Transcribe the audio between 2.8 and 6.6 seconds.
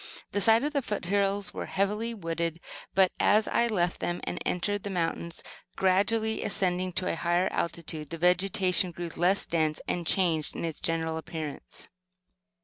but, as I left them and entered the mountains, gradually